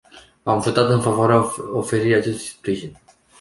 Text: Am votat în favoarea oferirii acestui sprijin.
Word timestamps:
Am 0.43 0.59
votat 0.61 0.89
în 0.89 1.01
favoarea 1.01 1.51
oferirii 1.73 2.13
acestui 2.15 2.47
sprijin. 2.47 2.97